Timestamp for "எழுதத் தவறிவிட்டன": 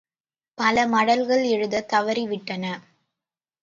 1.49-2.65